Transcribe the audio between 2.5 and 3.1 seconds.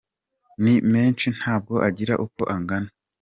agana."